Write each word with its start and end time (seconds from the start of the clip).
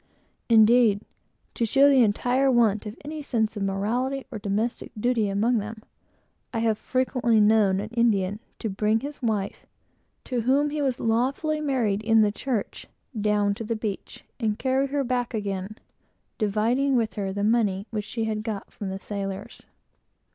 Indeed, 0.49 1.03
to 1.53 1.63
show 1.63 1.87
the 1.87 2.01
entire 2.01 2.49
want 2.49 2.87
of 2.87 2.97
any 3.05 3.21
sense 3.21 3.55
of 3.55 3.61
morality 3.61 4.25
or 4.31 4.39
domestic 4.39 4.91
duty 4.99 5.29
among 5.29 5.59
them, 5.59 5.83
I 6.51 6.57
have 6.57 6.79
frequently 6.79 7.39
known 7.39 7.79
an 7.79 7.89
Indian 7.91 8.39
to 8.57 8.67
bring 8.67 9.01
his 9.01 9.21
wife, 9.21 9.67
to 10.23 10.41
whom 10.41 10.71
he 10.71 10.81
was 10.81 10.99
lawfully 10.99 11.61
married 11.61 12.01
in 12.01 12.23
the 12.23 12.31
church, 12.31 12.87
down 13.29 13.53
to 13.53 13.63
the 13.63 13.75
beach, 13.75 14.23
and 14.39 14.57
carry 14.57 14.87
her 14.87 15.03
back 15.03 15.35
again, 15.35 15.77
dividing 16.39 16.95
with 16.95 17.13
her 17.13 17.31
the 17.31 17.43
money 17.43 17.85
which 17.91 18.05
she 18.05 18.23
had 18.23 18.41
got 18.41 18.71
from 18.73 18.89
the 18.89 18.97
sailors. 18.99 19.67